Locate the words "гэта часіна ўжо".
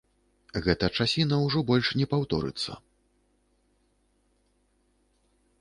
0.67-1.59